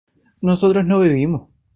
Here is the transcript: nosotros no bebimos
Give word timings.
nosotros 0.41 0.83
no 0.83 0.97
bebimos 0.97 1.47